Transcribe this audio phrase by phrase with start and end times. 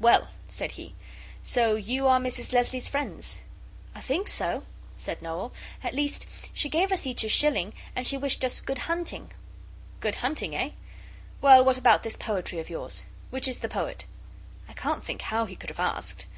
[0.00, 0.94] 'Well,' said he,
[1.42, 3.42] 'so you are Mrs Leslie's friends?'
[3.94, 4.64] 'I think so,'
[4.96, 8.78] said Noel; 'at least she gave us each a shilling, and she wished us "good
[8.88, 9.30] hunting!"'
[10.00, 10.70] 'Good hunting, eh?
[11.42, 13.04] Well, what about this poetry of yours?
[13.28, 14.06] Which is the poet?'
[14.70, 16.28] I can't think how he could have asked!